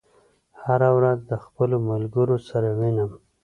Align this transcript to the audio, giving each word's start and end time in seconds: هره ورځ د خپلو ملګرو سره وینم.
هره 0.63 0.89
ورځ 0.97 1.19
د 1.31 1.33
خپلو 1.45 1.77
ملګرو 1.89 2.37
سره 2.49 2.69
وینم. 2.79 3.11